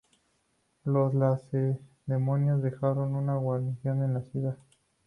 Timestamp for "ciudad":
4.23-4.57